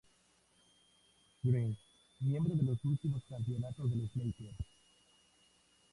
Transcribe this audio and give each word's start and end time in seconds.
Green, 1.43 1.77
miembro 2.21 2.55
de 2.55 2.63
los 2.63 2.77
dos 2.81 2.85
últimos 2.85 3.21
campeonatos 3.29 3.87
de 3.87 3.97
los 3.97 4.15
Lakers. 4.15 4.57